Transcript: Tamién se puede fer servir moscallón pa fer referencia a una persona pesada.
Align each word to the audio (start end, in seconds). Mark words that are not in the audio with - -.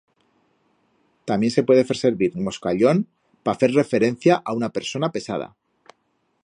Tamién 1.31 1.53
se 1.55 1.65
puede 1.67 1.83
fer 1.89 1.99
servir 2.05 2.31
moscallón 2.47 2.97
pa 3.43 3.57
fer 3.61 3.71
referencia 3.81 4.33
a 4.49 4.57
una 4.61 4.71
persona 4.79 5.13
pesada. 5.17 5.47